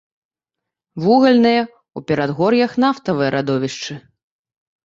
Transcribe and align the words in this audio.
Вугальныя, 1.03 1.61
у 2.01 2.03
перадгор'ях 2.13 2.71
нафтавыя 2.85 3.29
радовішчы. 3.37 3.93